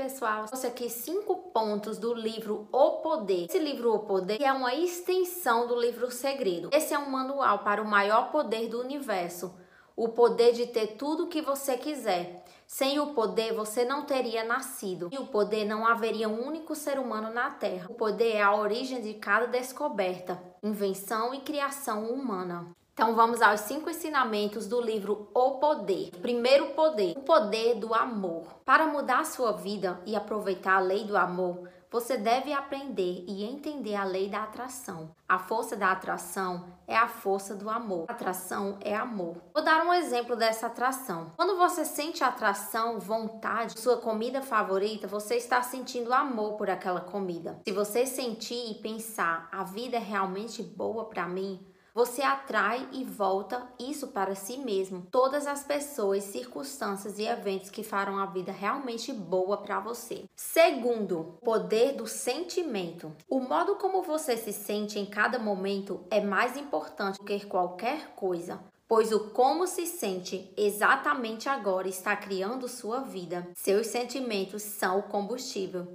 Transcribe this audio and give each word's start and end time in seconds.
pessoal, 0.00 0.46
trouxe 0.46 0.66
aqui 0.66 0.88
cinco 0.88 1.36
pontos 1.52 1.98
do 1.98 2.14
livro 2.14 2.66
O 2.72 3.02
Poder. 3.02 3.44
Esse 3.50 3.58
livro 3.58 3.94
O 3.94 3.98
Poder 3.98 4.40
é 4.40 4.50
uma 4.50 4.74
extensão 4.74 5.66
do 5.66 5.78
livro 5.78 6.06
O 6.06 6.10
Segredo. 6.10 6.70
Esse 6.72 6.94
é 6.94 6.98
um 6.98 7.10
manual 7.10 7.58
para 7.58 7.82
o 7.82 7.86
maior 7.86 8.32
poder 8.32 8.66
do 8.68 8.80
universo, 8.80 9.54
o 9.94 10.08
poder 10.08 10.54
de 10.54 10.68
ter 10.68 10.96
tudo 10.96 11.24
o 11.24 11.26
que 11.26 11.42
você 11.42 11.76
quiser. 11.76 12.42
Sem 12.66 12.98
o 12.98 13.08
poder, 13.08 13.52
você 13.52 13.84
não 13.84 14.06
teria 14.06 14.42
nascido. 14.42 15.10
E 15.12 15.18
o 15.18 15.26
poder 15.26 15.66
não 15.66 15.86
haveria 15.86 16.30
um 16.30 16.46
único 16.46 16.74
ser 16.74 16.98
humano 16.98 17.30
na 17.30 17.50
Terra. 17.50 17.88
O 17.90 17.94
poder 17.94 18.36
é 18.36 18.42
a 18.42 18.56
origem 18.56 19.02
de 19.02 19.12
cada 19.14 19.44
descoberta, 19.44 20.42
invenção 20.62 21.34
e 21.34 21.40
criação 21.40 22.06
humana. 22.06 22.74
Então 23.00 23.14
vamos 23.14 23.40
aos 23.40 23.60
cinco 23.60 23.88
ensinamentos 23.88 24.66
do 24.66 24.78
livro 24.78 25.30
O 25.32 25.52
Poder. 25.52 26.10
Primeiro 26.20 26.74
poder, 26.74 27.16
o 27.16 27.22
poder 27.22 27.76
do 27.76 27.94
amor. 27.94 28.60
Para 28.62 28.86
mudar 28.86 29.20
a 29.20 29.24
sua 29.24 29.52
vida 29.52 29.98
e 30.04 30.14
aproveitar 30.14 30.74
a 30.76 30.80
lei 30.80 31.04
do 31.04 31.16
amor, 31.16 31.66
você 31.90 32.18
deve 32.18 32.52
aprender 32.52 33.24
e 33.26 33.42
entender 33.42 33.94
a 33.94 34.04
lei 34.04 34.28
da 34.28 34.42
atração. 34.42 35.12
A 35.26 35.38
força 35.38 35.74
da 35.74 35.90
atração 35.90 36.66
é 36.86 36.94
a 36.94 37.08
força 37.08 37.54
do 37.54 37.70
amor. 37.70 38.04
A 38.06 38.12
atração 38.12 38.76
é 38.82 38.94
amor. 38.94 39.38
Vou 39.54 39.64
dar 39.64 39.82
um 39.86 39.94
exemplo 39.94 40.36
dessa 40.36 40.66
atração. 40.66 41.30
Quando 41.36 41.56
você 41.56 41.86
sente 41.86 42.22
atração, 42.22 43.00
vontade, 43.00 43.80
sua 43.80 43.96
comida 43.96 44.42
favorita, 44.42 45.08
você 45.08 45.36
está 45.36 45.62
sentindo 45.62 46.12
amor 46.12 46.58
por 46.58 46.68
aquela 46.68 47.00
comida. 47.00 47.62
Se 47.66 47.72
você 47.72 48.04
sentir 48.04 48.72
e 48.72 48.74
pensar, 48.74 49.48
a 49.50 49.64
vida 49.64 49.96
é 49.96 50.00
realmente 50.00 50.62
boa 50.62 51.06
para 51.06 51.26
mim, 51.26 51.66
você 51.94 52.22
atrai 52.22 52.88
e 52.92 53.04
volta 53.04 53.66
isso 53.78 54.08
para 54.08 54.34
si 54.34 54.58
mesmo. 54.58 55.06
Todas 55.10 55.46
as 55.46 55.64
pessoas, 55.64 56.24
circunstâncias 56.24 57.18
e 57.18 57.24
eventos 57.24 57.70
que 57.70 57.82
farão 57.82 58.18
a 58.18 58.26
vida 58.26 58.52
realmente 58.52 59.12
boa 59.12 59.56
para 59.56 59.80
você. 59.80 60.24
Segundo, 60.36 61.38
poder 61.42 61.92
do 61.92 62.06
sentimento. 62.06 63.12
O 63.28 63.40
modo 63.40 63.76
como 63.76 64.02
você 64.02 64.36
se 64.36 64.52
sente 64.52 64.98
em 64.98 65.06
cada 65.06 65.38
momento 65.38 66.04
é 66.10 66.20
mais 66.20 66.56
importante 66.56 67.18
do 67.18 67.24
que 67.24 67.46
qualquer 67.46 68.14
coisa 68.14 68.60
pois 68.90 69.12
o 69.12 69.30
como 69.30 69.68
se 69.68 69.86
sente 69.86 70.52
exatamente 70.56 71.48
agora 71.48 71.86
está 71.86 72.16
criando 72.16 72.66
sua 72.66 73.02
vida. 73.02 73.46
Seus 73.54 73.86
sentimentos 73.86 74.64
são 74.64 74.98
o 74.98 75.02
combustível. 75.04 75.86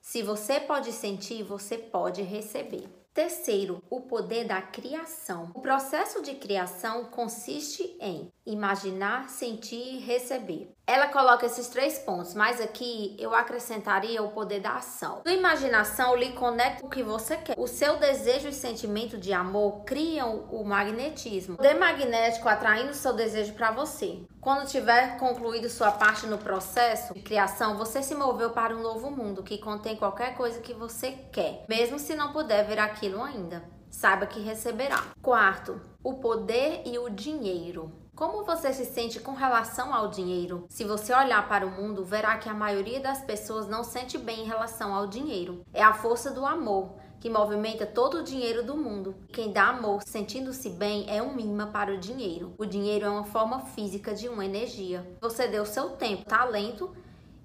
Se 0.00 0.20
você 0.20 0.58
pode 0.58 0.90
sentir, 0.90 1.44
você 1.44 1.78
pode 1.78 2.22
receber. 2.22 2.88
Terceiro, 3.12 3.82
o 3.90 4.02
poder 4.02 4.44
da 4.46 4.62
criação. 4.62 5.50
O 5.52 5.60
processo 5.60 6.22
de 6.22 6.36
criação 6.36 7.06
consiste 7.06 7.96
em 8.00 8.30
imaginar, 8.46 9.28
sentir 9.28 9.96
e 9.96 9.98
receber. 9.98 10.72
Ela 10.86 11.06
coloca 11.08 11.46
esses 11.46 11.68
três 11.68 11.98
pontos, 12.00 12.34
mas 12.34 12.60
aqui 12.60 13.16
eu 13.18 13.32
acrescentaria 13.32 14.22
o 14.22 14.32
poder 14.32 14.60
da 14.60 14.76
ação. 14.76 15.22
Sua 15.22 15.36
imaginação 15.36 16.16
lhe 16.16 16.32
conecta 16.32 16.84
o 16.84 16.90
que 16.90 17.02
você 17.02 17.36
quer. 17.36 17.54
O 17.56 17.68
seu 17.68 17.96
desejo 17.96 18.48
e 18.48 18.52
sentimento 18.52 19.16
de 19.16 19.32
amor 19.32 19.84
criam 19.84 20.48
o 20.50 20.64
magnetismo. 20.64 21.54
O 21.54 21.56
poder 21.58 21.74
magnético 21.74 22.48
atraindo 22.48 22.92
seu 22.92 23.12
desejo 23.12 23.52
para 23.52 23.70
você. 23.70 24.20
Quando 24.40 24.66
tiver 24.66 25.16
concluído 25.18 25.68
sua 25.68 25.92
parte 25.92 26.26
no 26.26 26.38
processo 26.38 27.14
de 27.14 27.20
criação, 27.20 27.76
você 27.76 28.02
se 28.02 28.14
moveu 28.14 28.50
para 28.50 28.74
um 28.74 28.82
novo 28.82 29.10
mundo 29.10 29.44
que 29.44 29.58
contém 29.58 29.96
qualquer 29.96 30.34
coisa 30.34 30.60
que 30.60 30.72
você 30.72 31.12
quer, 31.30 31.64
mesmo 31.68 31.98
se 31.98 32.16
não 32.16 32.32
puder 32.32 32.66
ver 32.66 32.78
aquilo 33.00 33.22
ainda. 33.22 33.64
Saiba 33.88 34.26
que 34.26 34.40
receberá. 34.40 35.02
Quarto, 35.22 35.80
o 36.04 36.14
poder 36.14 36.82
e 36.84 36.98
o 36.98 37.08
dinheiro. 37.08 37.90
Como 38.14 38.44
você 38.44 38.74
se 38.74 38.84
sente 38.84 39.18
com 39.18 39.32
relação 39.32 39.94
ao 39.94 40.08
dinheiro? 40.08 40.66
Se 40.68 40.84
você 40.84 41.14
olhar 41.14 41.48
para 41.48 41.66
o 41.66 41.70
mundo, 41.70 42.04
verá 42.04 42.36
que 42.36 42.50
a 42.50 42.54
maioria 42.54 43.00
das 43.00 43.22
pessoas 43.22 43.66
não 43.66 43.82
sente 43.82 44.18
bem 44.18 44.40
em 44.40 44.46
relação 44.46 44.94
ao 44.94 45.06
dinheiro. 45.06 45.64
É 45.72 45.82
a 45.82 45.94
força 45.94 46.30
do 46.30 46.44
amor 46.44 46.90
que 47.18 47.30
movimenta 47.30 47.86
todo 47.86 48.18
o 48.18 48.22
dinheiro 48.22 48.62
do 48.62 48.76
mundo. 48.76 49.14
Quem 49.32 49.50
dá 49.50 49.68
amor 49.68 50.02
sentindo-se 50.06 50.68
bem 50.68 51.06
é 51.08 51.22
um 51.22 51.38
imã 51.38 51.70
para 51.70 51.94
o 51.94 51.98
dinheiro. 51.98 52.52
O 52.58 52.66
dinheiro 52.66 53.06
é 53.06 53.10
uma 53.10 53.24
forma 53.24 53.60
física 53.60 54.14
de 54.14 54.28
uma 54.28 54.44
energia. 54.44 55.10
Você 55.22 55.48
deu 55.48 55.64
seu 55.64 55.90
tempo, 55.90 56.26
talento 56.26 56.94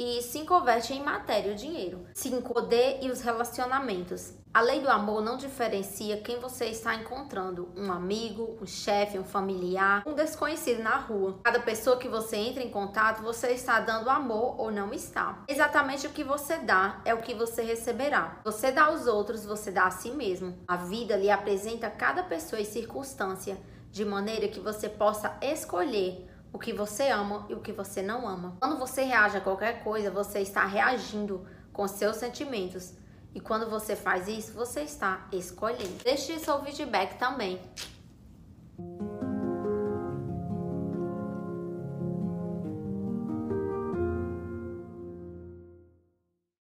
e 0.00 0.22
se 0.22 0.46
converte 0.46 0.94
em 0.94 1.04
matéria 1.04 1.52
o 1.52 1.54
dinheiro. 1.54 2.06
5. 2.14 2.54
Poder 2.54 3.00
e 3.02 3.10
os 3.10 3.20
relacionamentos. 3.20 4.32
A 4.52 4.62
lei 4.62 4.80
do 4.80 4.88
amor 4.88 5.20
não 5.20 5.36
diferencia 5.36 6.22
quem 6.22 6.40
você 6.40 6.64
está 6.64 6.94
encontrando, 6.94 7.68
um 7.76 7.92
amigo, 7.92 8.56
um 8.62 8.66
chefe, 8.66 9.18
um 9.18 9.24
familiar, 9.24 10.02
um 10.06 10.14
desconhecido 10.14 10.82
na 10.82 10.96
rua. 10.96 11.38
Cada 11.44 11.60
pessoa 11.60 11.98
que 11.98 12.08
você 12.08 12.36
entra 12.36 12.62
em 12.62 12.70
contato, 12.70 13.22
você 13.22 13.48
está 13.48 13.78
dando 13.78 14.08
amor 14.08 14.58
ou 14.58 14.72
não 14.72 14.90
está. 14.94 15.44
Exatamente 15.46 16.06
o 16.06 16.10
que 16.10 16.24
você 16.24 16.56
dá 16.56 17.02
é 17.04 17.12
o 17.12 17.20
que 17.20 17.34
você 17.34 17.62
receberá. 17.62 18.40
Você 18.42 18.72
dá 18.72 18.84
aos 18.84 19.06
outros, 19.06 19.44
você 19.44 19.70
dá 19.70 19.84
a 19.84 19.90
si 19.90 20.12
mesmo. 20.12 20.58
A 20.66 20.76
vida 20.76 21.14
lhe 21.14 21.30
apresenta 21.30 21.90
cada 21.90 22.22
pessoa 22.22 22.58
e 22.58 22.64
circunstância 22.64 23.58
de 23.92 24.04
maneira 24.04 24.48
que 24.48 24.60
você 24.60 24.88
possa 24.88 25.36
escolher 25.42 26.29
o 26.52 26.58
que 26.58 26.72
você 26.72 27.08
ama 27.08 27.46
e 27.48 27.54
o 27.54 27.60
que 27.60 27.72
você 27.72 28.02
não 28.02 28.26
ama. 28.26 28.56
Quando 28.60 28.78
você 28.78 29.02
reage 29.02 29.36
a 29.36 29.40
qualquer 29.40 29.84
coisa, 29.84 30.10
você 30.10 30.40
está 30.40 30.64
reagindo 30.66 31.46
com 31.72 31.86
seus 31.86 32.16
sentimentos. 32.16 32.92
E 33.34 33.40
quando 33.40 33.70
você 33.70 33.94
faz 33.94 34.26
isso, 34.26 34.52
você 34.52 34.82
está 34.82 35.28
escolhendo. 35.32 36.02
Deixe 36.02 36.38
seu 36.38 36.60
feedback 36.62 37.16
também. 37.16 37.60